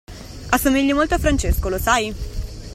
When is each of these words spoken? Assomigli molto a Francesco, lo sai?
Assomigli 0.49 0.93
molto 0.95 1.13
a 1.13 1.19
Francesco, 1.19 1.69
lo 1.69 1.77
sai? 1.77 2.11